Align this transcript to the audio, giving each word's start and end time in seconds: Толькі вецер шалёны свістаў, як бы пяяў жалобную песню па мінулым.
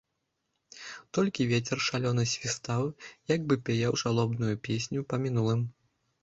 Толькі 1.17 1.45
вецер 1.51 1.77
шалёны 1.87 2.23
свістаў, 2.31 2.81
як 3.35 3.45
бы 3.51 3.59
пяяў 3.69 3.93
жалобную 4.05 4.51
песню 4.71 5.05
па 5.13 5.23
мінулым. 5.29 5.61